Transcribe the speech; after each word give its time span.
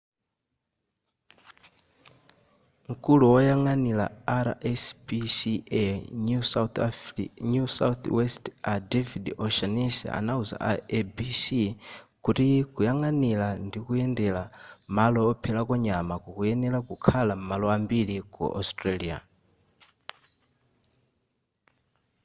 mkulu 2.89 3.23
woyang'anira 3.33 4.05
rspca 4.45 5.85
new 7.45 7.65
south 7.83 8.05
west 8.17 8.43
a 8.73 8.75
david 8.91 9.25
o'shannessy 9.45 10.05
anauza 10.19 10.55
a 10.69 10.71
abc 10.99 11.45
kuti 12.23 12.47
kuyang'anira 12.73 13.47
ndikuyendera 13.67 14.43
malo 14.95 15.19
opherako 15.31 15.73
nyama 15.85 16.13
kukuyenera 16.23 16.79
kukhala 16.87 17.33
m'malo 17.41 17.65
ambiri 17.77 18.15
ku 18.33 18.43
australia 18.59 19.17